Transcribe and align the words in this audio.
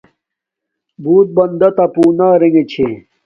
بُݸت 1.01 1.27
بندَن 1.35 1.71
تَپݸ 1.77 2.03
نݳ 2.17 2.27
رنݵݣݺ 2.41 2.63
چھݺ. 2.71 2.87